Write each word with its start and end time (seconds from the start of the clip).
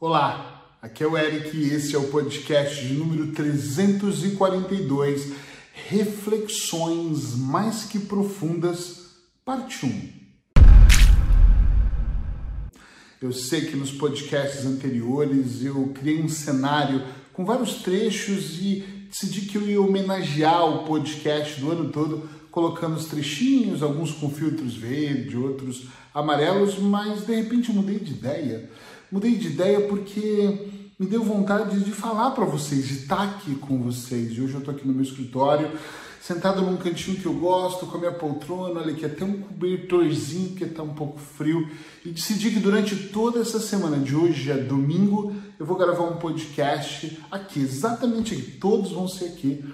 Olá, 0.00 0.76
aqui 0.80 1.02
é 1.02 1.08
o 1.08 1.18
Eric 1.18 1.56
e 1.56 1.74
esse 1.74 1.96
é 1.96 1.98
o 1.98 2.06
podcast 2.06 2.86
de 2.86 2.94
número 2.94 3.32
342, 3.32 5.32
Reflexões 5.88 7.34
Mais 7.34 7.82
Que 7.82 7.98
Profundas, 7.98 9.16
parte 9.44 9.84
1. 9.84 10.12
Eu 13.20 13.32
sei 13.32 13.62
que 13.62 13.76
nos 13.76 13.90
podcasts 13.90 14.64
anteriores 14.64 15.64
eu 15.64 15.88
criei 15.88 16.22
um 16.22 16.28
cenário 16.28 17.02
com 17.32 17.44
vários 17.44 17.82
trechos 17.82 18.56
e 18.60 18.84
decidi 19.10 19.46
que 19.46 19.58
eu 19.58 19.68
ia 19.68 19.82
homenagear 19.82 20.64
o 20.64 20.84
podcast 20.84 21.60
do 21.60 21.72
ano 21.72 21.90
todo, 21.90 22.30
colocando 22.52 22.94
os 22.94 23.06
trechinhos, 23.06 23.82
alguns 23.82 24.12
com 24.12 24.30
filtros 24.30 24.76
verde, 24.76 25.36
outros 25.36 25.88
amarelos, 26.14 26.78
mas 26.78 27.26
de 27.26 27.34
repente 27.34 27.72
mudei 27.72 27.98
de 27.98 28.12
ideia. 28.12 28.70
Mudei 29.10 29.36
de 29.36 29.46
ideia 29.46 29.80
porque 29.88 30.68
me 30.98 31.06
deu 31.06 31.24
vontade 31.24 31.80
de 31.80 31.92
falar 31.92 32.32
para 32.32 32.44
vocês, 32.44 32.86
de 32.86 32.94
estar 32.94 33.22
aqui 33.22 33.54
com 33.54 33.80
vocês. 33.80 34.36
E 34.36 34.40
hoje 34.42 34.52
eu 34.52 34.58
estou 34.58 34.74
aqui 34.74 34.86
no 34.86 34.92
meu 34.92 35.02
escritório, 35.02 35.70
sentado 36.20 36.60
num 36.60 36.76
cantinho 36.76 37.16
que 37.16 37.24
eu 37.24 37.32
gosto, 37.32 37.86
com 37.86 37.96
a 37.96 38.00
minha 38.00 38.12
poltrona, 38.12 38.80
olha 38.80 38.92
aqui, 38.92 39.06
até 39.06 39.24
um 39.24 39.40
cobertorzinho 39.40 40.54
que 40.54 40.64
está 40.64 40.82
um 40.82 40.92
pouco 40.92 41.18
frio. 41.18 41.70
E 42.04 42.10
decidi 42.10 42.50
que 42.50 42.60
durante 42.60 42.94
toda 43.08 43.40
essa 43.40 43.58
semana, 43.58 43.96
de 43.96 44.14
hoje 44.14 44.52
a 44.52 44.58
domingo, 44.58 45.34
eu 45.58 45.64
vou 45.64 45.78
gravar 45.78 46.04
um 46.04 46.18
podcast 46.18 47.18
aqui, 47.30 47.60
exatamente 47.60 48.34
aqui. 48.34 48.58
Todos 48.60 48.92
vão 48.92 49.08
ser 49.08 49.24
aqui, 49.26 49.64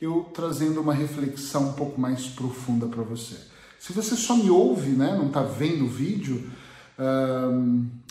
eu 0.00 0.30
trazendo 0.32 0.80
uma 0.80 0.94
reflexão 0.94 1.70
um 1.70 1.72
pouco 1.74 2.00
mais 2.00 2.26
profunda 2.28 2.86
para 2.86 3.02
você. 3.02 3.36
Se 3.78 3.92
você 3.92 4.16
só 4.16 4.34
me 4.34 4.48
ouve, 4.48 4.92
né, 4.92 5.14
não 5.14 5.26
está 5.26 5.42
vendo 5.42 5.84
o 5.84 5.88
vídeo, 5.88 6.50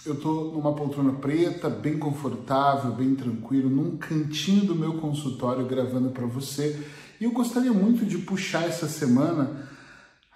eu 0.05 0.13
estou 0.13 0.53
numa 0.53 0.73
poltrona 0.73 1.13
preta, 1.13 1.69
bem 1.69 1.97
confortável, 1.97 2.93
bem 2.93 3.15
tranquilo, 3.15 3.69
num 3.69 3.97
cantinho 3.97 4.65
do 4.65 4.75
meu 4.75 4.93
consultório 4.93 5.65
gravando 5.65 6.09
para 6.11 6.25
você. 6.25 6.81
E 7.19 7.25
eu 7.25 7.31
gostaria 7.31 7.73
muito 7.73 8.05
de 8.05 8.17
puxar 8.19 8.63
essa 8.63 8.87
semana 8.87 9.67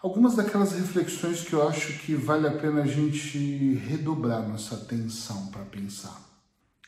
algumas 0.02 0.36
daquelas 0.36 0.74
reflexões 0.74 1.44
que 1.44 1.54
eu 1.54 1.68
acho 1.68 2.00
que 2.00 2.14
vale 2.16 2.48
a 2.48 2.52
pena 2.52 2.82
a 2.82 2.88
gente 2.88 3.76
redobrar 3.76 4.48
nossa 4.48 4.76
atenção 4.76 5.48
para 5.48 5.64
pensar. 5.64 6.30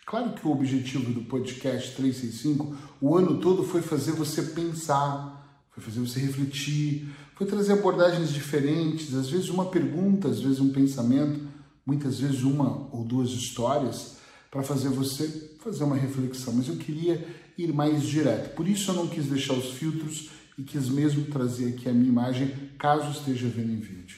Claro 0.06 0.34
que 0.34 0.45
o 0.45 0.52
objetivo 0.52 1.14
do 1.14 1.22
podcast 1.22 1.95
365 1.95 2.75
o 3.00 3.16
ano 3.16 3.39
todo 3.39 3.64
foi 3.64 3.81
fazer 3.81 4.11
você 4.11 4.41
pensar, 4.41 5.33
foi 5.73 5.83
fazer 5.83 5.99
você 5.99 6.19
refletir, 6.19 7.09
foi 7.35 7.47
trazer 7.47 7.73
abordagens 7.73 8.31
diferentes, 8.31 9.13
às 9.16 9.29
vezes 9.29 9.49
uma 9.49 9.66
pergunta, 9.66 10.27
às 10.27 10.39
vezes 10.39 10.59
um 10.59 10.71
pensamento, 10.71 11.39
muitas 11.85 12.19
vezes 12.19 12.43
uma 12.43 12.88
ou 12.91 13.03
duas 13.03 13.31
histórias 13.31 14.17
para 14.51 14.61
fazer 14.61 14.89
você 14.89 15.57
fazer 15.63 15.83
uma 15.83 15.95
reflexão. 15.95 16.53
Mas 16.53 16.67
eu 16.67 16.75
queria 16.75 17.25
ir 17.57 17.73
mais 17.73 18.03
direto. 18.03 18.55
Por 18.55 18.67
isso 18.67 18.91
eu 18.91 18.95
não 18.95 19.07
quis 19.07 19.25
deixar 19.25 19.53
os 19.53 19.71
filtros 19.71 20.29
e 20.57 20.63
quis 20.63 20.88
mesmo 20.89 21.25
trazer 21.25 21.69
aqui 21.69 21.89
a 21.89 21.94
minha 21.94 22.09
imagem, 22.09 22.53
caso 22.77 23.09
esteja 23.09 23.47
vendo 23.47 23.71
em 23.71 23.79
vídeo. 23.79 24.17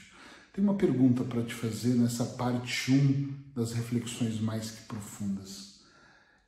Tem 0.52 0.62
uma 0.62 0.74
pergunta 0.74 1.24
para 1.24 1.42
te 1.42 1.54
fazer 1.54 1.94
nessa 1.94 2.24
parte 2.24 2.92
1 2.92 3.34
das 3.54 3.72
reflexões 3.72 4.38
mais 4.40 4.70
que 4.70 4.82
profundas. 4.82 5.80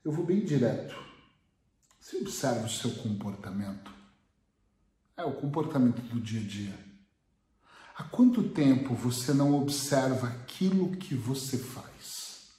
Eu 0.04 0.12
vou 0.12 0.24
bem 0.24 0.44
direto. 0.44 0.94
Você 1.98 2.18
observa 2.18 2.66
o 2.66 2.70
seu 2.70 2.90
comportamento? 2.90 3.97
É 5.18 5.24
o 5.24 5.32
comportamento 5.32 6.00
do 6.00 6.20
dia 6.20 6.40
a 6.40 6.44
dia. 6.44 6.74
Há 7.96 8.04
quanto 8.04 8.40
tempo 8.40 8.94
você 8.94 9.34
não 9.34 9.52
observa 9.60 10.28
aquilo 10.28 10.92
que 10.92 11.12
você 11.12 11.58
faz? 11.58 12.50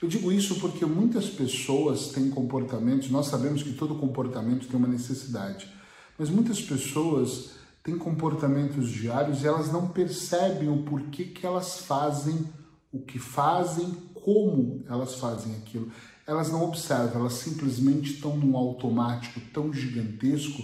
Eu 0.00 0.06
digo 0.06 0.30
isso 0.30 0.60
porque 0.60 0.86
muitas 0.86 1.28
pessoas 1.28 2.10
têm 2.10 2.30
comportamentos, 2.30 3.10
nós 3.10 3.26
sabemos 3.26 3.64
que 3.64 3.72
todo 3.72 3.96
comportamento 3.96 4.68
tem 4.68 4.76
uma 4.76 4.86
necessidade, 4.86 5.68
mas 6.16 6.30
muitas 6.30 6.62
pessoas 6.62 7.54
têm 7.82 7.98
comportamentos 7.98 8.90
diários 8.90 9.42
e 9.42 9.48
elas 9.48 9.72
não 9.72 9.88
percebem 9.88 10.68
o 10.68 10.84
porquê 10.84 11.24
que 11.24 11.44
elas 11.44 11.78
fazem 11.78 12.48
o 12.92 13.00
que 13.00 13.18
fazem, 13.18 13.90
como 14.14 14.84
elas 14.88 15.16
fazem 15.16 15.56
aquilo. 15.56 15.90
Elas 16.24 16.48
não 16.48 16.62
observam, 16.62 17.22
elas 17.22 17.32
simplesmente 17.32 18.12
estão 18.12 18.36
num 18.36 18.56
automático 18.56 19.40
tão 19.52 19.72
gigantesco 19.72 20.62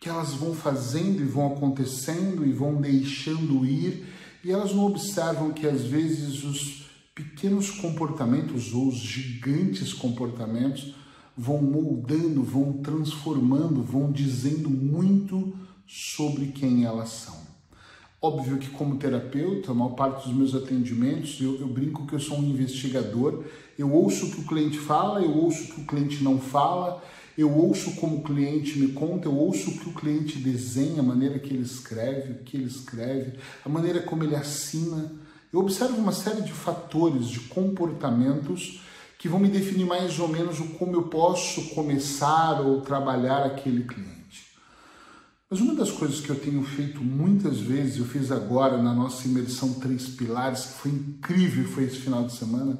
que 0.00 0.08
elas 0.08 0.32
vão 0.32 0.54
fazendo 0.54 1.20
e 1.20 1.26
vão 1.26 1.48
acontecendo 1.48 2.46
e 2.46 2.52
vão 2.52 2.80
deixando 2.80 3.66
ir, 3.66 4.06
e 4.42 4.50
elas 4.50 4.72
não 4.72 4.86
observam 4.86 5.52
que 5.52 5.66
às 5.66 5.82
vezes 5.82 6.42
os 6.42 6.90
pequenos 7.14 7.70
comportamentos 7.70 8.72
ou 8.72 8.88
os 8.88 8.96
gigantes 8.96 9.92
comportamentos 9.92 10.94
vão 11.36 11.60
moldando, 11.60 12.42
vão 12.42 12.72
transformando, 12.74 13.82
vão 13.82 14.10
dizendo 14.10 14.70
muito 14.70 15.54
sobre 15.86 16.46
quem 16.46 16.84
elas 16.84 17.10
são. 17.10 17.38
Óbvio 18.22 18.58
que, 18.58 18.68
como 18.68 18.96
terapeuta, 18.96 19.70
a 19.70 19.74
maior 19.74 19.94
parte 19.94 20.28
dos 20.28 20.36
meus 20.36 20.54
atendimentos, 20.54 21.40
eu, 21.40 21.58
eu, 21.58 21.66
brinco 21.66 22.06
que 22.06 22.14
eu 22.14 22.20
sou 22.20 22.38
um 22.38 22.44
investigador, 22.44 23.44
eu 23.78 23.90
ouço 23.92 24.26
o 24.26 24.30
que 24.30 24.40
o 24.40 24.46
cliente 24.46 24.78
fala, 24.78 25.22
eu 25.22 25.34
ouço 25.34 25.64
o 25.64 25.74
que 25.74 25.80
o 25.80 25.86
cliente 25.86 26.22
não 26.22 26.38
fala, 26.38 27.02
eu 27.40 27.56
ouço 27.56 27.96
como 27.96 28.18
o 28.18 28.22
cliente 28.22 28.78
me 28.78 28.88
conta, 28.88 29.28
eu 29.28 29.34
ouço 29.34 29.70
o 29.70 29.78
que 29.78 29.88
o 29.88 29.94
cliente 29.94 30.38
desenha, 30.38 31.00
a 31.00 31.04
maneira 31.04 31.38
que 31.38 31.52
ele 31.52 31.62
escreve, 31.62 32.32
o 32.32 32.44
que 32.44 32.56
ele 32.56 32.66
escreve, 32.66 33.38
a 33.64 33.68
maneira 33.68 34.00
como 34.00 34.24
ele 34.24 34.36
assina. 34.36 35.12
Eu 35.52 35.60
observo 35.60 35.96
uma 35.96 36.12
série 36.12 36.42
de 36.42 36.52
fatores, 36.52 37.28
de 37.28 37.40
comportamentos 37.40 38.80
que 39.18 39.28
vão 39.28 39.38
me 39.38 39.48
definir 39.48 39.84
mais 39.84 40.18
ou 40.18 40.28
menos 40.28 40.58
como 40.78 40.94
eu 40.94 41.04
posso 41.04 41.74
começar 41.74 42.60
ou 42.60 42.80
trabalhar 42.80 43.44
aquele 43.44 43.84
cliente. 43.84 44.46
Mas 45.50 45.60
uma 45.60 45.74
das 45.74 45.90
coisas 45.90 46.20
que 46.20 46.30
eu 46.30 46.38
tenho 46.38 46.62
feito 46.62 47.02
muitas 47.02 47.58
vezes, 47.58 47.98
eu 47.98 48.04
fiz 48.04 48.30
agora 48.30 48.80
na 48.80 48.94
nossa 48.94 49.26
imersão 49.26 49.74
Três 49.74 50.08
Pilares, 50.08 50.66
que 50.66 50.72
foi 50.74 50.90
incrível, 50.92 51.64
foi 51.66 51.84
esse 51.84 51.96
final 51.96 52.24
de 52.24 52.32
semana, 52.32 52.78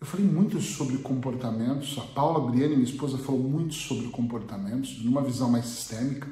eu 0.00 0.06
falei 0.06 0.26
muito 0.26 0.60
sobre 0.60 0.98
comportamentos, 0.98 1.96
a 1.98 2.02
Paula 2.02 2.50
Briani, 2.50 2.76
minha 2.76 2.88
esposa, 2.88 3.18
falou 3.18 3.42
muito 3.42 3.74
sobre 3.74 4.08
comportamentos, 4.08 5.02
numa 5.02 5.22
visão 5.22 5.50
mais 5.50 5.66
sistêmica, 5.66 6.28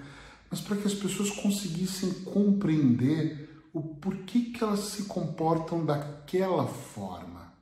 mas 0.50 0.60
para 0.60 0.76
que 0.76 0.86
as 0.86 0.94
pessoas 0.94 1.30
conseguissem 1.30 2.10
compreender 2.24 3.48
o 3.72 3.80
porquê 3.80 4.40
que 4.40 4.62
elas 4.62 4.80
se 4.80 5.04
comportam 5.04 5.84
daquela 5.84 6.66
forma. 6.66 7.52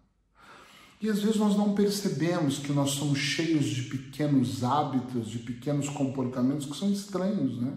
E 1.00 1.08
às 1.08 1.20
vezes 1.20 1.36
nós 1.36 1.56
não 1.56 1.74
percebemos 1.74 2.58
que 2.58 2.72
nós 2.72 2.90
somos 2.90 3.18
cheios 3.18 3.64
de 3.64 3.82
pequenos 3.84 4.62
hábitos, 4.62 5.28
de 5.28 5.38
pequenos 5.38 5.88
comportamentos 5.88 6.66
que 6.66 6.76
são 6.76 6.92
estranhos, 6.92 7.58
né? 7.58 7.72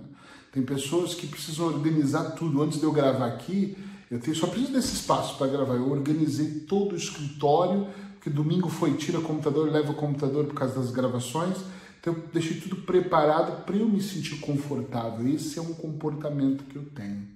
Tem 0.51 0.61
pessoas 0.61 1.15
que 1.15 1.25
precisam 1.25 1.67
organizar 1.67 2.31
tudo. 2.31 2.61
Antes 2.61 2.79
de 2.79 2.85
eu 2.85 2.91
gravar 2.91 3.27
aqui, 3.27 3.77
eu 4.11 4.19
tenho, 4.19 4.35
só 4.35 4.45
preciso 4.47 4.73
desse 4.73 4.93
espaço 4.93 5.37
para 5.37 5.47
gravar. 5.47 5.75
Eu 5.75 5.89
organizei 5.89 6.59
todo 6.61 6.93
o 6.93 6.97
escritório 6.97 7.87
que 8.23 8.29
domingo 8.29 8.69
foi 8.69 8.93
tira 8.93 9.19
o 9.19 9.21
computador, 9.21 9.69
leva 9.69 9.91
o 9.91 9.95
computador 9.95 10.45
por 10.45 10.53
causa 10.53 10.75
das 10.75 10.91
gravações. 10.91 11.57
Então 11.99 12.13
eu 12.13 12.23
deixei 12.31 12.57
tudo 12.57 12.77
preparado 12.77 13.65
para 13.65 13.75
eu 13.75 13.87
me 13.87 14.01
sentir 14.01 14.39
confortável. 14.39 15.27
Esse 15.27 15.59
é 15.59 15.61
um 15.61 15.73
comportamento 15.73 16.63
que 16.63 16.77
eu 16.77 16.85
tenho. 16.85 17.27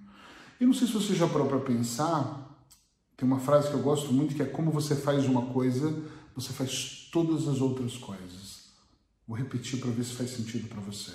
E 0.62 0.66
não 0.66 0.74
sei 0.74 0.88
se 0.88 0.94
você 0.94 1.14
já 1.14 1.28
parou 1.28 1.48
para 1.48 1.60
pensar, 1.60 2.58
tem 3.18 3.28
uma 3.28 3.38
frase 3.38 3.68
que 3.68 3.74
eu 3.74 3.82
gosto 3.82 4.14
muito 4.14 4.34
que 4.34 4.42
é 4.42 4.46
como 4.46 4.72
você 4.72 4.96
faz 4.96 5.26
uma 5.26 5.48
coisa, 5.48 5.94
você 6.34 6.54
faz 6.54 7.10
todas 7.12 7.50
as 7.50 7.60
outras 7.60 7.98
coisas. 7.98 8.68
Vou 9.28 9.38
repetir 9.38 9.82
para 9.82 9.92
ver 9.92 10.06
se 10.06 10.14
faz 10.14 10.30
sentido 10.30 10.70
para 10.70 10.80
você. 10.80 11.12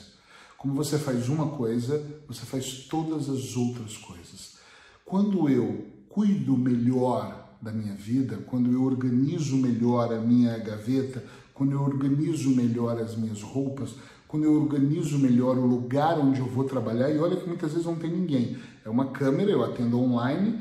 Como 0.59 0.75
você 0.75 0.99
faz 0.99 1.31
uma 1.31 1.49
coisa, 1.49 2.23
você 2.29 2.45
faz 2.45 2.87
todas 2.91 3.31
as 3.31 3.57
outras 3.57 3.97
coisas. 3.97 4.59
Quando 5.03 5.49
eu 5.49 5.87
cuido 6.11 6.59
melhor 6.59 7.42
da 7.63 7.71
minha 7.71 7.95
vida, 7.95 8.39
quando 8.47 8.73
eu 8.73 8.83
organizo 8.83 9.57
melhor 9.57 10.13
a 10.13 10.21
minha 10.21 10.59
gaveta, 10.59 11.25
quando 11.55 11.73
eu 11.73 11.81
organizo 11.81 12.51
melhor 12.51 13.01
as 13.01 13.17
minhas 13.17 13.41
roupas, 13.41 13.95
quando 14.27 14.45
eu 14.45 14.55
organizo 14.55 15.17
melhor 15.17 15.57
o 15.57 15.65
lugar 15.65 16.19
onde 16.19 16.41
eu 16.41 16.47
vou 16.47 16.65
trabalhar, 16.65 17.09
e 17.11 17.19
olha 17.19 17.37
que 17.37 17.47
muitas 17.47 17.71
vezes 17.71 17.87
não 17.87 17.95
tem 17.95 18.11
ninguém. 18.11 18.59
É 18.85 18.91
uma 18.91 19.11
câmera, 19.11 19.51
eu 19.51 19.63
atendo 19.63 20.01
online 20.01 20.59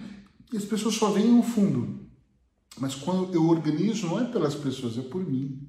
e 0.54 0.58
as 0.58 0.66
pessoas 0.66 0.94
só 0.94 1.10
veem 1.10 1.32
no 1.32 1.42
fundo. 1.42 2.02
Mas 2.78 2.94
quando 2.94 3.34
eu 3.34 3.48
organizo, 3.48 4.08
não 4.08 4.20
é 4.20 4.26
pelas 4.26 4.54
pessoas, 4.54 4.98
é 4.98 5.02
por 5.02 5.26
mim. 5.26 5.68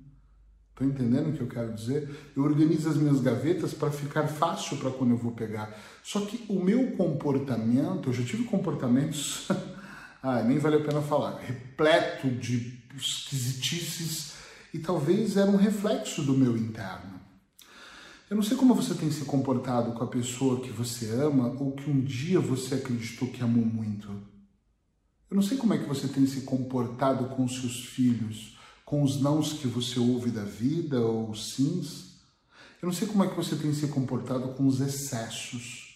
Estão 0.71 0.87
entendendo 0.87 1.31
o 1.31 1.33
que 1.33 1.41
eu 1.41 1.47
quero 1.47 1.73
dizer? 1.75 2.09
Eu 2.37 2.43
organizo 2.43 2.89
as 2.89 2.97
minhas 2.97 3.21
gavetas 3.21 3.73
para 3.73 3.91
ficar 3.91 4.27
fácil 4.27 4.77
para 4.79 4.91
quando 4.91 5.13
eu 5.13 5.17
vou 5.17 5.33
pegar. 5.33 5.75
Só 6.03 6.21
que 6.23 6.45
o 6.49 6.63
meu 6.63 6.93
comportamento, 6.93 8.09
eu 8.09 8.13
já 8.13 8.25
tive 8.25 8.45
comportamentos 8.45 9.49
ah, 10.23 10.43
nem 10.43 10.59
vale 10.59 10.77
a 10.77 10.81
pena 10.81 11.03
falar, 11.03 11.39
repleto 11.41 12.31
de 12.31 12.81
esquisitices 12.97 14.35
e 14.73 14.79
talvez 14.79 15.37
era 15.37 15.51
um 15.51 15.57
reflexo 15.57 16.23
do 16.23 16.33
meu 16.33 16.57
interno. 16.57 17.21
Eu 18.31 18.37
não 18.37 18.43
sei 18.43 18.57
como 18.57 18.75
você 18.75 18.95
tem 18.95 19.11
se 19.11 19.25
comportado 19.25 19.93
com 19.93 20.05
a 20.05 20.07
pessoa 20.07 20.61
que 20.61 20.71
você 20.71 21.11
ama 21.11 21.49
ou 21.61 21.73
que 21.73 21.91
um 21.91 22.01
dia 22.01 22.41
você 22.41 22.77
acreditou 22.77 23.29
que 23.29 23.43
amou 23.43 23.65
muito. 23.65 24.09
Eu 25.29 25.35
não 25.35 25.43
sei 25.43 25.59
como 25.59 25.75
é 25.75 25.79
que 25.79 25.89
você 25.89 26.09
tem 26.09 26.27
se 26.27 26.43
comportado 26.43 27.27
com 27.35 27.47
seus 27.49 27.85
filhos, 27.85 28.57
com 28.85 29.03
os 29.03 29.21
nãos 29.21 29.55
que 29.55 29.67
você 29.67 29.99
ouve 29.99 30.31
da 30.31 30.45
vida 30.45 31.01
ou 31.01 31.31
os 31.31 31.55
sims. 31.55 32.21
Eu 32.81 32.87
não 32.87 32.93
sei 32.93 33.09
como 33.09 33.25
é 33.25 33.29
que 33.29 33.37
você 33.37 33.57
tem 33.57 33.75
se 33.75 33.89
comportado 33.89 34.49
com 34.55 34.67
os 34.67 34.81
excessos. 34.81 35.92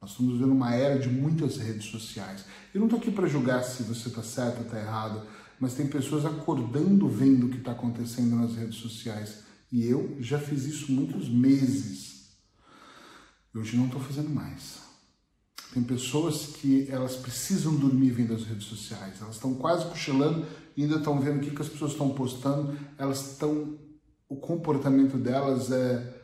Nós 0.00 0.10
estamos 0.10 0.34
vivendo 0.34 0.52
uma 0.52 0.74
era 0.74 0.98
de 0.98 1.08
muitas 1.08 1.56
redes 1.56 1.86
sociais. 1.86 2.44
Eu 2.72 2.80
não 2.80 2.86
estou 2.86 3.00
aqui 3.00 3.10
para 3.10 3.26
julgar 3.26 3.62
se 3.64 3.82
você 3.82 4.08
está 4.08 4.22
certo 4.22 4.58
ou 4.58 4.64
está 4.64 4.78
errado, 4.78 5.26
mas 5.58 5.74
tem 5.74 5.88
pessoas 5.88 6.24
acordando 6.24 7.08
vendo 7.08 7.46
o 7.46 7.50
que 7.50 7.58
está 7.58 7.72
acontecendo 7.72 8.36
nas 8.36 8.54
redes 8.54 8.76
sociais. 8.76 9.42
E 9.72 9.84
eu 9.84 10.16
já 10.20 10.38
fiz 10.38 10.64
isso 10.64 10.92
muitos 10.92 11.28
meses. 11.28 12.28
Hoje 13.54 13.76
não 13.76 13.86
estou 13.86 14.00
fazendo 14.00 14.30
mais. 14.30 14.78
Tem 15.74 15.82
pessoas 15.82 16.46
que 16.46 16.88
elas 16.88 17.16
precisam 17.16 17.74
dormir 17.74 18.12
vendo 18.12 18.34
as 18.34 18.44
redes 18.44 18.66
sociais. 18.66 19.20
Elas 19.20 19.34
estão 19.34 19.54
quase 19.54 19.84
cochilando 19.86 20.46
e 20.76 20.84
ainda 20.84 20.96
estão 20.96 21.20
vendo 21.20 21.38
o 21.38 21.40
que, 21.40 21.50
que 21.50 21.60
as 21.60 21.68
pessoas 21.68 21.92
estão 21.92 22.10
postando. 22.10 22.78
Elas 22.96 23.32
estão... 23.32 23.76
O 24.28 24.36
comportamento 24.36 25.16
delas 25.16 25.72
é 25.72 26.18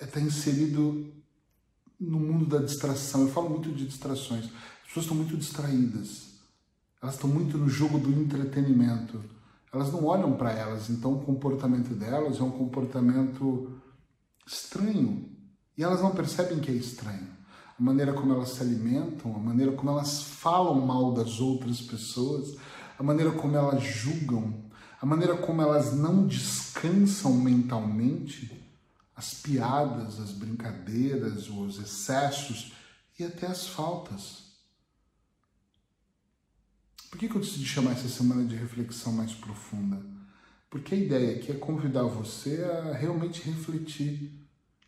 está 0.00 0.18
inserido 0.18 1.12
no 2.00 2.18
mundo 2.18 2.46
da 2.46 2.58
distração. 2.64 3.22
Eu 3.22 3.28
falo 3.28 3.50
muito 3.50 3.70
de 3.70 3.86
distrações. 3.86 4.46
As 4.46 4.88
pessoas 4.88 5.04
estão 5.04 5.16
muito 5.16 5.36
distraídas. 5.36 6.30
Elas 7.02 7.14
estão 7.14 7.28
muito 7.28 7.58
no 7.58 7.68
jogo 7.68 7.98
do 7.98 8.10
entretenimento. 8.10 9.22
Elas 9.72 9.92
não 9.92 10.04
olham 10.04 10.32
para 10.32 10.52
elas, 10.52 10.90
então 10.90 11.14
o 11.14 11.20
comportamento 11.20 11.94
delas 11.94 12.40
é 12.40 12.42
um 12.42 12.50
comportamento 12.50 13.80
estranho. 14.46 15.28
E 15.76 15.84
elas 15.84 16.02
não 16.02 16.10
percebem 16.10 16.58
que 16.58 16.70
é 16.70 16.74
estranho. 16.74 17.28
A 17.78 17.82
maneira 17.82 18.12
como 18.12 18.32
elas 18.32 18.50
se 18.50 18.62
alimentam, 18.62 19.34
a 19.34 19.38
maneira 19.38 19.72
como 19.72 19.90
elas 19.90 20.22
falam 20.22 20.80
mal 20.84 21.14
das 21.14 21.40
outras 21.40 21.80
pessoas, 21.80 22.56
a 22.98 23.02
maneira 23.02 23.30
como 23.30 23.56
elas 23.56 23.82
julgam, 23.82 24.52
a 25.00 25.06
maneira 25.06 25.36
como 25.36 25.62
elas 25.62 25.94
não 25.94 26.26
descansam 26.26 27.32
mentalmente 27.32 28.59
as 29.20 29.34
piadas, 29.34 30.18
as 30.18 30.32
brincadeiras, 30.32 31.50
os 31.50 31.78
excessos 31.78 32.72
e 33.18 33.22
até 33.22 33.46
as 33.46 33.68
faltas. 33.68 34.44
Por 37.10 37.18
que, 37.18 37.26
eu 37.26 37.38
decidi 37.38 37.66
chamar 37.66 37.92
essa 37.92 38.08
semana 38.08 38.46
de 38.46 38.56
reflexão 38.56 39.12
mais 39.12 39.34
profunda? 39.34 40.02
Porque 40.70 40.94
a 40.94 40.98
ideia 40.98 41.36
aqui 41.36 41.52
é 41.52 41.54
convidar 41.54 42.04
você 42.04 42.64
a 42.64 42.94
realmente 42.94 43.42
refletir 43.42 44.32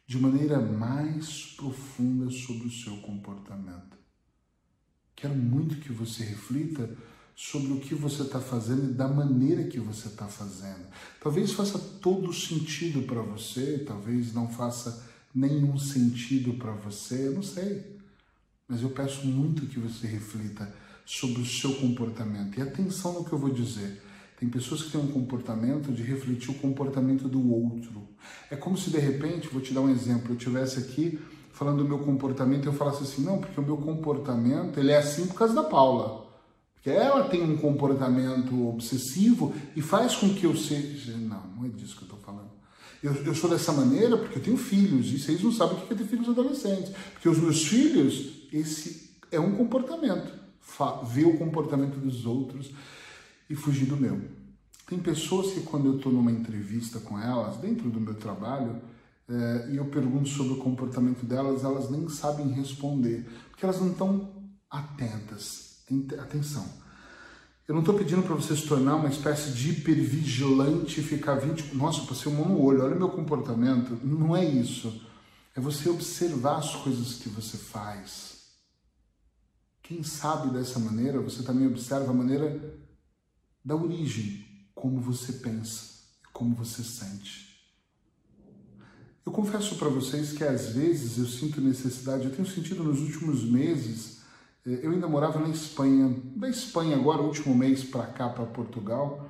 de 0.07 0.19
maneira 0.19 0.59
mais 0.59 1.55
profunda 1.55 2.31
sobre 2.31 2.69
o 2.69 2.73
seu 2.73 3.03
comportamento. 3.03 3.99
Quero 5.15 5.35
muito 5.35 5.77
que 5.77 5.93
você 5.93 6.25
reflita 6.25 6.97
sobre 7.43 7.73
o 7.73 7.81
que 7.81 7.93
você 7.93 8.23
está 8.23 8.39
fazendo 8.39 8.89
e 8.89 8.95
da 8.95 9.09
maneira 9.09 9.65
que 9.65 9.81
você 9.81 10.07
está 10.07 10.29
fazendo. 10.29 10.87
Talvez 11.21 11.51
faça 11.51 11.77
todo 11.77 12.33
sentido 12.33 13.03
para 13.03 13.21
você, 13.21 13.83
talvez 13.85 14.33
não 14.33 14.49
faça 14.49 15.05
nenhum 15.35 15.77
sentido 15.77 16.53
para 16.53 16.71
você, 16.71 17.27
eu 17.27 17.33
não 17.33 17.43
sei. 17.43 17.99
Mas 18.69 18.81
eu 18.81 18.91
peço 18.91 19.27
muito 19.27 19.67
que 19.67 19.81
você 19.81 20.07
reflita 20.07 20.73
sobre 21.05 21.43
o 21.43 21.45
seu 21.45 21.75
comportamento. 21.75 22.61
E 22.61 22.63
atenção 22.63 23.15
no 23.15 23.25
que 23.25 23.33
eu 23.33 23.39
vou 23.39 23.51
dizer. 23.51 24.01
Tem 24.39 24.49
pessoas 24.49 24.85
que 24.85 24.93
têm 24.93 25.01
um 25.01 25.09
comportamento 25.09 25.91
de 25.91 26.03
refletir 26.05 26.51
o 26.51 26.55
comportamento 26.55 27.29
do 27.29 27.53
outro. 27.53 28.09
É 28.53 28.57
como 28.57 28.79
se 28.79 28.89
de 28.89 28.99
repente, 28.99 29.49
vou 29.49 29.61
te 29.61 29.75
dar 29.75 29.81
um 29.81 29.91
exemplo, 29.91 30.33
eu 30.33 30.37
tivesse 30.37 30.79
aqui 30.79 31.19
falando 31.51 31.79
do 31.79 31.89
meu 31.89 31.99
comportamento 31.99 32.67
eu 32.67 32.73
falasse 32.73 33.03
assim, 33.03 33.23
não, 33.25 33.39
porque 33.39 33.61
o 33.61 33.65
meu 33.65 33.77
comportamento 33.77 34.79
ele 34.79 34.93
é 34.93 34.99
assim 34.99 35.27
por 35.27 35.35
causa 35.35 35.55
da 35.55 35.65
Paula. 35.65 36.32
Porque 36.83 36.91
ela 36.91 37.29
tem 37.29 37.45
um 37.45 37.57
comportamento 37.57 38.67
obsessivo 38.67 39.55
e 39.77 39.81
faz 39.81 40.17
com 40.17 40.35
que 40.35 40.45
eu 40.45 40.57
seja. 40.57 41.17
Não, 41.17 41.47
não 41.57 41.65
é 41.65 41.69
disso 41.69 41.97
que 41.97 42.03
eu 42.03 42.07
estou 42.07 42.19
falando. 42.19 42.51
Eu, 43.01 43.15
eu, 43.25 43.35
sou 43.37 43.49
dessa 43.49 43.73
maneira 43.73 44.17
porque 44.17 44.39
eu 44.39 44.43
tenho 44.43 44.57
filhos, 44.57 45.13
e 45.13 45.19
vocês 45.19 45.41
não 45.43 45.53
sabem 45.53 45.79
o 45.79 45.87
que 45.87 45.95
é 45.95 45.97
ter 45.97 46.05
filhos 46.05 46.29
adolescentes. 46.29 46.93
Porque 47.13 47.29
os 47.29 47.39
meus 47.39 47.65
filhos, 47.65 48.49
esse 48.53 49.11
é 49.31 49.39
um 49.39 49.55
comportamento. 49.55 50.33
Ver 51.05 51.27
o 51.27 51.39
comportamento 51.39 52.01
dos 52.01 52.27
outros 52.27 52.73
e 53.49 53.55
fugir 53.55 53.87
do 53.87 53.97
meu. 53.97 54.21
Tem 54.89 54.99
pessoas 54.99 55.53
que, 55.53 55.61
quando 55.61 55.87
eu 55.87 55.97
estou 55.99 56.11
numa 56.11 56.33
entrevista 56.33 56.99
com 56.99 57.17
elas, 57.17 57.59
dentro 57.59 57.91
do 57.91 58.01
meu 58.01 58.15
trabalho, 58.15 58.83
é, 59.29 59.69
e 59.71 59.77
eu 59.77 59.85
pergunto 59.85 60.29
sobre 60.29 60.55
o 60.55 60.59
comportamento 60.59 61.25
delas, 61.25 61.63
elas 61.63 61.89
nem 61.91 62.09
sabem 62.09 62.49
responder, 62.49 63.25
porque 63.51 63.65
elas 63.65 63.81
não 63.81 63.93
estão 63.93 64.31
atentas 64.69 65.72
atenção. 66.19 66.83
Eu 67.67 67.75
não 67.75 67.81
estou 67.81 67.95
pedindo 67.95 68.23
para 68.23 68.35
você 68.35 68.57
se 68.57 68.67
tornar 68.67 68.97
uma 68.97 69.09
espécie 69.09 69.53
de 69.53 69.71
hipervigilante 69.71 71.01
e 71.01 71.03
ficar 71.03 71.37
20. 71.37 71.75
Nossa, 71.75 72.07
passei 72.07 72.31
um 72.31 72.35
mão 72.35 72.49
no 72.49 72.61
olho, 72.61 72.83
olha 72.83 72.95
o 72.95 72.99
meu 72.99 73.09
comportamento. 73.09 73.99
Não 74.05 74.37
é 74.37 74.45
isso. 74.45 75.01
É 75.55 75.61
você 75.61 75.89
observar 75.89 76.57
as 76.57 76.75
coisas 76.77 77.17
que 77.17 77.29
você 77.29 77.57
faz. 77.57 78.33
Quem 79.83 80.03
sabe 80.03 80.51
dessa 80.51 80.79
maneira, 80.79 81.21
você 81.21 81.43
também 81.43 81.67
observa 81.67 82.11
a 82.11 82.15
maneira 82.15 82.79
da 83.65 83.77
origem, 83.77 84.45
como 84.75 85.01
você 85.01 85.35
pensa, 85.35 86.03
como 86.33 86.55
você 86.55 86.83
sente. 86.83 87.53
Eu 89.25 89.31
confesso 89.31 89.77
para 89.77 89.89
vocês 89.89 90.33
que 90.33 90.43
às 90.43 90.71
vezes 90.71 91.17
eu 91.19 91.27
sinto 91.27 91.61
necessidade, 91.61 92.25
eu 92.25 92.35
tenho 92.35 92.49
sentido 92.49 92.83
nos 92.83 93.01
últimos 93.01 93.45
meses, 93.45 94.19
é, 94.19 94.22
eu 94.65 94.93
ainda 94.93 95.09
morava 95.09 95.41
na 95.41 95.49
Espanha, 95.49 96.17
da 96.37 96.49
Espanha 96.49 96.97
agora, 96.97 97.21
último 97.21 97.55
mês 97.55 97.83
para 97.83 98.07
cá, 98.07 98.29
para 98.29 98.47
Portugal. 98.47 99.29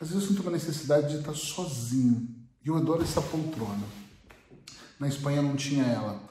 Às 0.00 0.08
vezes 0.08 0.24
eu 0.24 0.28
sinto 0.28 0.42
uma 0.42 0.50
necessidade 0.50 1.08
de 1.10 1.20
estar 1.20 1.34
sozinho. 1.34 2.28
E 2.64 2.68
eu 2.68 2.76
adoro 2.76 3.02
essa 3.02 3.22
poltrona. 3.22 3.84
Na 4.98 5.06
Espanha 5.06 5.42
não 5.42 5.54
tinha 5.54 5.84
ela, 5.84 6.22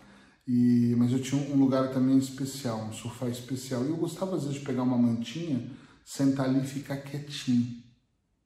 e, 0.47 0.93
mas 0.97 1.11
eu 1.11 1.21
tinha 1.21 1.41
um 1.53 1.57
lugar 1.57 1.91
também 1.93 2.17
especial, 2.17 2.85
um 2.85 2.93
sofá 2.93 3.29
especial. 3.29 3.85
E 3.85 3.89
eu 3.89 3.97
gostava 3.97 4.35
às 4.35 4.43
vezes 4.43 4.59
de 4.59 4.65
pegar 4.65 4.83
uma 4.83 4.97
mantinha, 4.97 5.71
sentar 6.03 6.47
ali 6.47 6.59
e 6.59 6.67
ficar 6.67 6.97
quietinho, 6.97 7.81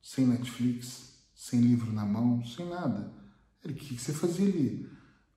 sem 0.02 0.28
Netflix, 0.28 1.14
sem 1.36 1.60
livro 1.60 1.92
na 1.92 2.06
mão, 2.06 2.44
sem 2.46 2.68
nada. 2.68 3.12
o 3.66 3.74
que 3.74 3.98
você 3.98 4.14
fazia 4.14 4.48
ali? 4.48 4.88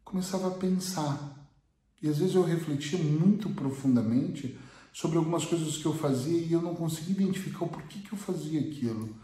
Começava 0.05 0.49
a 0.49 0.53
pensar 0.53 1.40
e 2.03 2.09
às 2.09 2.19
vezes 2.19 2.35
eu 2.35 2.43
refletia 2.43 2.99
muito 2.99 3.49
profundamente 3.51 4.59
sobre 4.93 5.19
algumas 5.19 5.45
coisas 5.45 5.77
que 5.77 5.87
eu 5.87 5.95
fazia 5.95 6.39
e 6.39 6.53
eu 6.53 6.63
não 6.63 6.75
conseguia 6.75 7.25
identificar 7.25 7.65
o 7.65 7.69
porquê 7.69 8.01
que 8.01 8.13
eu 8.13 8.19
fazia 8.19 8.61
aquilo. 8.61 9.15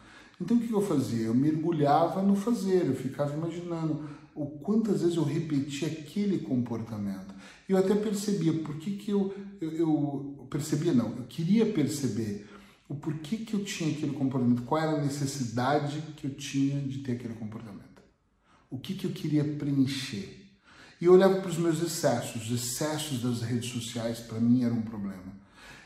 Então 0.40 0.56
o 0.56 0.60
que 0.60 0.72
eu 0.72 0.82
fazia? 0.82 1.26
Eu 1.26 1.34
mergulhava 1.34 2.22
no 2.22 2.36
fazer, 2.36 2.86
eu 2.86 2.94
ficava 2.94 3.34
imaginando 3.34 4.08
o 4.34 4.46
quantas 4.46 5.00
vezes 5.00 5.16
eu 5.16 5.24
repetia 5.24 5.88
aquele 5.88 6.38
comportamento. 6.38 7.34
E 7.68 7.72
eu 7.72 7.78
até 7.78 7.94
percebia 7.94 8.52
por 8.52 8.76
que, 8.76 8.96
que 8.96 9.10
eu, 9.10 9.34
eu, 9.60 9.72
eu 9.72 10.46
percebia 10.50 10.92
não, 10.92 11.16
eu 11.16 11.24
queria 11.24 11.64
perceber 11.66 12.46
o 12.88 12.94
porquê 12.94 13.38
que 13.38 13.54
eu 13.54 13.64
tinha 13.64 13.90
aquele 13.90 14.12
comportamento, 14.12 14.62
qual 14.62 14.80
era 14.80 14.92
a 14.92 15.02
necessidade 15.02 16.00
que 16.16 16.26
eu 16.26 16.34
tinha 16.34 16.80
de 16.80 16.98
ter 16.98 17.12
aquele 17.12 17.34
comportamento. 17.34 18.02
O 18.70 18.78
que, 18.78 18.94
que 18.94 19.06
eu 19.06 19.10
queria 19.10 19.42
preencher. 19.42 20.45
E 20.98 21.04
eu 21.04 21.12
olhava 21.12 21.40
para 21.40 21.50
os 21.50 21.58
meus 21.58 21.82
excessos, 21.82 22.50
os 22.50 22.50
excessos 22.50 23.20
das 23.20 23.42
redes 23.42 23.70
sociais 23.70 24.20
para 24.20 24.40
mim 24.40 24.64
era 24.64 24.72
um 24.72 24.80
problema. 24.80 25.36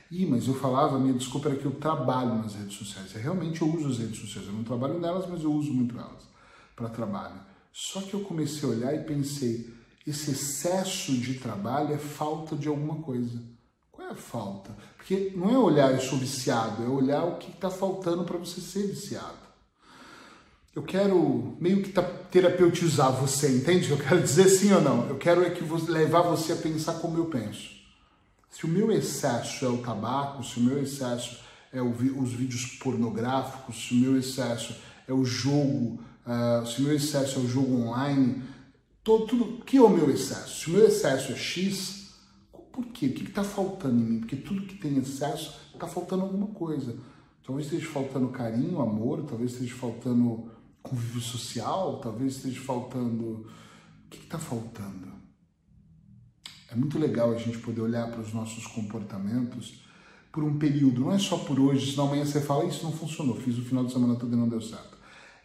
E, 0.09 0.25
mas 0.25 0.47
eu 0.47 0.55
falava, 0.55 0.99
minha 0.99 1.15
desculpa 1.15 1.49
era 1.49 1.59
que 1.59 1.65
eu 1.65 1.73
trabalho 1.73 2.37
nas 2.37 2.55
redes 2.55 2.77
sociais. 2.77 3.15
Eu 3.15 3.21
realmente 3.21 3.63
eu 3.63 3.69
uso 3.69 3.89
as 3.89 3.99
redes 3.99 4.21
sociais. 4.21 4.47
Eu 4.47 4.53
não 4.53 4.65
trabalho 4.65 5.01
nelas, 5.01 5.29
mas 5.29 5.43
eu 5.43 5.53
uso 5.53 5.73
muito 5.73 5.99
elas 5.99 6.29
para 6.77 6.89
trabalho. 6.89 7.41
Só 7.73 8.01
que 8.01 8.15
eu 8.15 8.21
comecei 8.21 8.69
a 8.69 8.73
olhar 8.73 8.95
e 8.95 9.05
pensei, 9.05 9.73
esse 10.07 10.31
excesso 10.31 11.13
de 11.13 11.35
trabalho 11.35 11.93
é 11.93 11.99
falta 11.99 12.57
de 12.57 12.69
alguma 12.69 13.03
coisa. 13.03 13.41
Qual 13.91 14.07
é 14.09 14.13
a 14.13 14.17
falta? 14.17 14.77
Porque 14.97 15.33
não 15.37 15.51
é 15.51 15.59
olhar 15.59 15.93
eu 15.93 16.01
sou 16.01 16.19
viciado, 16.19 16.85
é 16.85 16.89
olhar 16.89 17.25
o 17.25 17.37
que 17.37 17.51
está 17.51 17.71
faltando 17.71 18.25
para 18.25 18.39
você 18.39 18.61
ser 18.61 18.87
viciado 18.87 19.50
eu 20.75 20.83
quero 20.83 21.57
meio 21.61 21.83
que 21.83 21.93
terapeutizar 22.31 23.13
você, 23.13 23.49
entende? 23.57 23.91
Eu 23.91 23.99
quero 23.99 24.23
dizer 24.23 24.49
sim 24.49 24.73
ou 24.73 24.81
não. 24.81 25.09
Eu 25.09 25.19
quero 25.19 25.43
é 25.43 25.51
que 25.51 25.65
levar 25.91 26.23
você 26.23 26.53
a 26.53 26.57
pensar 26.57 26.95
como 26.95 27.19
eu 27.19 27.27
penso. 27.27 27.71
Se 28.49 28.65
o 28.65 28.69
meu 28.69 28.91
excesso 28.93 29.65
é 29.65 29.69
o 29.69 29.79
tabaco, 29.79 30.45
se 30.45 30.59
o 30.59 30.63
meu 30.63 30.81
excesso 30.81 31.41
é 31.73 31.81
os 31.83 32.33
vídeos 32.33 32.67
pornográficos, 32.79 33.89
se 33.89 33.95
o 33.95 33.97
meu 33.97 34.17
excesso 34.17 34.77
é 35.07 35.13
o 35.13 35.25
jogo, 35.25 36.01
uh, 36.27 36.67
se 36.67 36.81
o 36.81 36.85
meu 36.85 36.95
excesso 36.95 37.39
é 37.39 37.43
o 37.43 37.49
jogo 37.49 37.75
online, 37.75 38.43
tudo, 39.03 39.65
que 39.65 39.77
é 39.77 39.83
o 39.83 39.89
meu 39.89 40.11
excesso? 40.11 40.61
Se 40.61 40.71
o 40.71 40.73
meu 40.73 40.87
excesso 40.87 41.33
é 41.33 41.37
X, 41.37 42.15
por 42.73 42.87
quê? 42.87 43.07
O 43.07 43.13
que 43.13 43.25
está 43.25 43.43
faltando 43.43 44.01
em 44.01 44.05
mim? 44.05 44.21
Porque 44.21 44.37
tudo 44.37 44.67
que 44.67 44.77
tem 44.77 44.99
excesso 44.99 45.59
está 45.75 45.87
faltando 45.87 46.23
alguma 46.23 46.49
coisa. 46.49 46.97
Talvez 47.45 47.67
esteja 47.67 47.91
faltando 47.91 48.29
carinho, 48.29 48.81
amor, 48.81 49.25
talvez 49.25 49.53
esteja 49.53 49.75
faltando 49.75 50.51
convívio 50.83 51.21
social, 51.21 51.99
talvez 51.99 52.37
esteja 52.37 52.61
faltando. 52.61 53.47
O 54.07 54.11
que 54.11 54.19
está 54.19 54.39
faltando? 54.39 55.09
É 56.71 56.75
muito 56.75 56.99
legal 56.99 57.33
a 57.33 57.37
gente 57.37 57.59
poder 57.59 57.81
olhar 57.81 58.11
para 58.11 58.21
os 58.21 58.33
nossos 58.33 58.67
comportamentos 58.67 59.81
por 60.33 60.45
um 60.45 60.59
período, 60.59 61.01
não 61.01 61.13
é 61.13 61.19
só 61.19 61.39
por 61.39 61.59
hoje, 61.59 61.91
senão 61.91 62.07
amanhã 62.07 62.25
você 62.25 62.41
fala, 62.41 62.65
isso 62.65 62.85
não 62.85 62.93
funcionou, 62.93 63.35
fiz 63.35 63.59
o 63.59 63.63
final 63.63 63.85
de 63.85 63.93
semana 63.93 64.15
todo 64.15 64.33
e 64.33 64.37
não 64.37 64.49
deu 64.49 64.61
certo. 64.61 64.97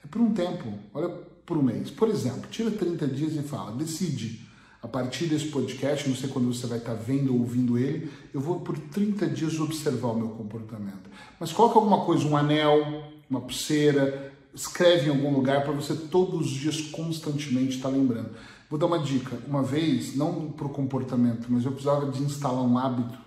É 0.03 0.07
por 0.07 0.21
um 0.21 0.31
tempo, 0.31 0.71
olha 0.93 1.09
por 1.45 1.57
um 1.57 1.63
mês. 1.63 1.89
Por 1.89 2.09
exemplo, 2.09 2.47
tira 2.49 2.69
30 2.69 3.07
dias 3.07 3.35
e 3.35 3.41
fala, 3.41 3.71
decide 3.71 4.45
a 4.83 4.87
partir 4.87 5.25
desse 5.25 5.47
podcast, 5.47 6.07
não 6.07 6.15
sei 6.15 6.29
quando 6.29 6.53
você 6.53 6.67
vai 6.67 6.77
estar 6.77 6.93
vendo 6.93 7.33
ou 7.33 7.39
ouvindo 7.39 7.75
ele, 7.75 8.11
eu 8.31 8.39
vou 8.39 8.59
por 8.59 8.77
30 8.77 9.25
dias 9.27 9.59
observar 9.59 10.09
o 10.09 10.15
meu 10.15 10.29
comportamento. 10.29 11.09
Mas 11.39 11.51
coloca 11.51 11.79
alguma 11.79 12.05
coisa, 12.05 12.23
um 12.27 12.37
anel, 12.37 13.03
uma 13.27 13.41
pulseira, 13.41 14.34
escreve 14.55 15.07
em 15.07 15.09
algum 15.09 15.33
lugar 15.33 15.63
para 15.63 15.73
você 15.73 15.93
todos 15.93 16.41
os 16.41 16.49
dias 16.49 16.81
constantemente 16.81 17.75
estar 17.75 17.89
lembrando. 17.89 18.31
Vou 18.69 18.79
dar 18.79 18.85
uma 18.87 18.99
dica. 18.99 19.37
Uma 19.47 19.61
vez, 19.61 20.15
não 20.15 20.51
para 20.51 20.65
o 20.65 20.69
comportamento, 20.69 21.47
mas 21.49 21.65
eu 21.65 21.71
precisava 21.71 22.09
de 22.09 22.23
instalar 22.23 22.63
um 22.63 22.77
hábito 22.77 23.17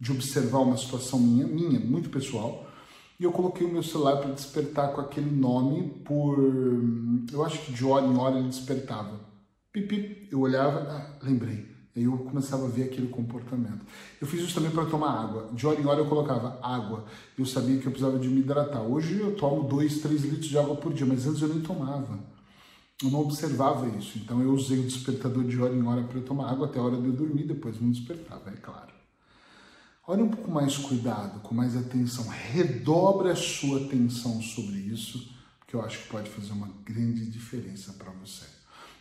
de 0.00 0.12
observar 0.12 0.58
uma 0.58 0.76
situação 0.76 1.18
minha, 1.18 1.46
minha, 1.46 1.80
muito 1.80 2.08
pessoal, 2.08 2.66
e 3.18 3.24
eu 3.24 3.32
coloquei 3.32 3.66
o 3.66 3.72
meu 3.72 3.82
celular 3.82 4.18
para 4.18 4.30
despertar 4.30 4.92
com 4.92 5.00
aquele 5.00 5.30
nome 5.30 5.88
por. 6.04 6.38
Eu 7.32 7.44
acho 7.44 7.58
que 7.64 7.72
de 7.72 7.84
hora 7.84 8.06
em 8.06 8.16
hora 8.16 8.38
ele 8.38 8.48
despertava. 8.48 9.18
Pipi, 9.72 10.28
eu 10.30 10.40
olhava, 10.40 10.86
ah, 10.88 11.24
lembrei. 11.24 11.66
Aí 11.98 12.04
eu 12.04 12.16
começava 12.16 12.64
a 12.64 12.68
ver 12.68 12.84
aquele 12.84 13.08
comportamento. 13.08 13.84
Eu 14.20 14.26
fiz 14.28 14.40
isso 14.40 14.54
também 14.54 14.70
para 14.70 14.86
tomar 14.86 15.20
água. 15.20 15.50
De 15.52 15.66
hora 15.66 15.80
em 15.80 15.84
hora 15.84 15.98
eu 15.98 16.06
colocava 16.06 16.56
água. 16.62 17.04
Eu 17.36 17.44
sabia 17.44 17.76
que 17.78 17.86
eu 17.86 17.90
precisava 17.90 18.20
de 18.20 18.28
me 18.28 18.38
hidratar. 18.38 18.82
Hoje 18.82 19.18
eu 19.18 19.34
tomo 19.34 19.68
2, 19.68 19.98
3 19.98 20.22
litros 20.22 20.46
de 20.46 20.56
água 20.56 20.76
por 20.76 20.94
dia, 20.94 21.04
mas 21.04 21.26
antes 21.26 21.42
eu 21.42 21.48
nem 21.48 21.60
tomava. 21.60 22.20
Eu 23.02 23.10
não 23.10 23.18
observava 23.22 23.88
isso. 23.98 24.16
Então 24.18 24.40
eu 24.40 24.52
usei 24.52 24.78
o 24.78 24.84
despertador 24.84 25.42
de 25.42 25.60
hora 25.60 25.74
em 25.74 25.84
hora 25.84 26.04
para 26.04 26.20
tomar 26.20 26.52
água 26.52 26.68
até 26.68 26.78
a 26.78 26.82
hora 26.82 26.96
de 26.96 27.06
eu 27.06 27.12
dormir, 27.12 27.42
depois 27.42 27.80
me 27.80 27.90
despertava, 27.90 28.48
é 28.48 28.56
claro. 28.56 28.92
Olhe 30.06 30.22
um 30.22 30.28
pouco 30.28 30.52
mais 30.52 30.76
cuidado, 30.76 31.40
com 31.40 31.52
mais 31.52 31.76
atenção. 31.76 32.28
Redobre 32.28 33.28
a 33.28 33.36
sua 33.36 33.84
atenção 33.84 34.40
sobre 34.40 34.76
isso, 34.76 35.34
porque 35.58 35.74
eu 35.74 35.82
acho 35.82 36.04
que 36.04 36.08
pode 36.08 36.30
fazer 36.30 36.52
uma 36.52 36.70
grande 36.84 37.26
diferença 37.26 37.92
para 37.94 38.12
você. 38.12 38.57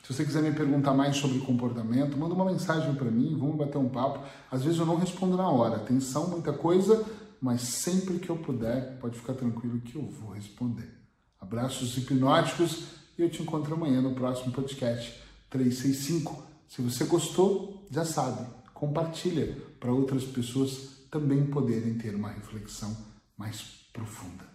Se 0.07 0.13
você 0.13 0.23
quiser 0.23 0.41
me 0.41 0.53
perguntar 0.53 0.93
mais 0.93 1.17
sobre 1.17 1.39
comportamento, 1.39 2.17
manda 2.17 2.33
uma 2.33 2.45
mensagem 2.45 2.95
para 2.95 3.11
mim, 3.11 3.35
vamos 3.37 3.57
bater 3.57 3.77
um 3.77 3.89
papo. 3.89 4.25
Às 4.49 4.63
vezes 4.63 4.79
eu 4.79 4.85
não 4.85 4.95
respondo 4.95 5.35
na 5.35 5.49
hora, 5.49 5.75
atenção, 5.75 6.29
muita 6.29 6.53
coisa, 6.53 7.05
mas 7.41 7.59
sempre 7.59 8.17
que 8.17 8.29
eu 8.29 8.37
puder, 8.37 8.97
pode 8.99 9.19
ficar 9.19 9.33
tranquilo 9.33 9.81
que 9.81 9.97
eu 9.97 10.09
vou 10.09 10.31
responder. 10.31 10.89
Abraços 11.41 11.97
hipnóticos 11.97 12.85
e 13.17 13.21
eu 13.21 13.29
te 13.29 13.41
encontro 13.41 13.73
amanhã 13.75 14.01
no 14.01 14.15
próximo 14.15 14.53
podcast 14.53 15.21
365. 15.49 16.41
Se 16.69 16.81
você 16.81 17.03
gostou, 17.03 17.85
já 17.91 18.05
sabe, 18.05 18.47
compartilha 18.73 19.57
para 19.77 19.91
outras 19.91 20.23
pessoas 20.23 21.05
também 21.11 21.47
poderem 21.47 21.95
ter 21.95 22.15
uma 22.15 22.29
reflexão 22.29 22.95
mais 23.37 23.89
profunda. 23.91 24.45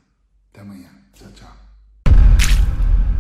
Até 0.50 0.62
amanhã. 0.62 0.88
Tchau, 1.12 1.28
tchau. 1.34 3.11